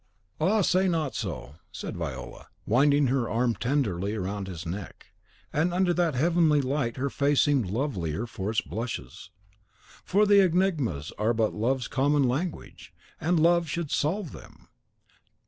[0.39, 5.11] "Ah, say not so!" said Viola, winding her arm tenderly round his neck,
[5.53, 9.29] and under that heavenly light her face seemed lovelier for its blushes.
[10.03, 14.69] "For the enigmas are but love's common language, and love should solve them.